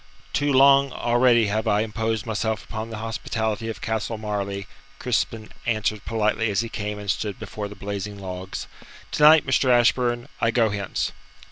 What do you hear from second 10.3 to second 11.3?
I go hence."